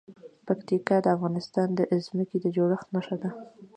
پکتیکا 0.47 0.95
د 1.01 1.07
افغانستان 1.15 1.67
د 1.75 1.79
ځمکې 2.05 2.37
د 2.41 2.45
جوړښت 2.55 2.87
نښه 2.95 3.15
ده. 3.21 3.29